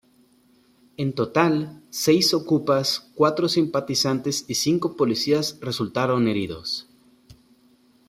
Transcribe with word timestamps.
En 0.97 1.13
total, 1.13 1.77
seis 1.91 2.33
"okupas", 2.33 3.11
cuatro 3.13 3.47
simpatizantes 3.47 4.45
y 4.47 4.55
cinco 4.55 4.95
policías 4.97 5.59
resultaron 5.61 6.27
heridos. 6.27 6.89